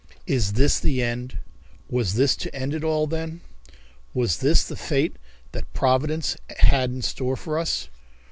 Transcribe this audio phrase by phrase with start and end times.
[0.25, 1.37] Is This the End?
[1.87, 3.41] Was this to end it all, then?
[4.15, 5.15] Was this the fate
[5.51, 7.87] that Providence had in store for us?